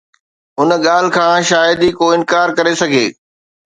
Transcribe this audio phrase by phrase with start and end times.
[0.59, 3.07] ان ڳالهه کان شايد ئي ڪو انڪار ڪري سگهي